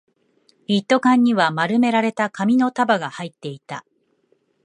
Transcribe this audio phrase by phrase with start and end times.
[0.65, 3.85] 一斗缶には丸められた紙の束が入っていた